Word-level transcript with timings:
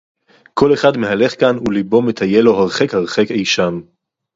כֹּל 0.55 0.73
אֶחָד 0.73 0.97
מַהֲלָךְ 0.97 1.35
כָּאן 1.39 1.57
וְלִבּוֹ 1.57 2.01
מְטַיֵּל 2.03 2.41
לוֹ 2.41 2.57
הַרְחֵק 2.59 2.93
הַרְחֵק 2.93 3.31
אִי 3.31 3.45
שָׂם 3.45 3.81